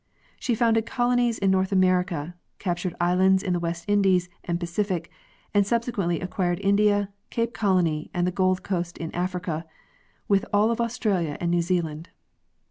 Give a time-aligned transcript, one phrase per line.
[0.39, 5.11] She founded colonies in North America, captured islands in the West Indies and Pacific,
[5.53, 9.63] and subsequently acquired India; Cape Colony and the Gold coast in Africa,
[10.27, 12.09] with all of Australia and New Zealand.